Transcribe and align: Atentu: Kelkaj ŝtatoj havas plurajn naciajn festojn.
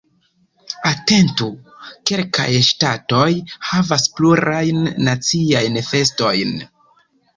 Atentu: 0.91 1.49
Kelkaj 2.11 2.47
ŝtatoj 2.69 3.27
havas 3.67 4.07
plurajn 4.17 4.83
naciajn 5.09 5.79
festojn. 5.91 6.57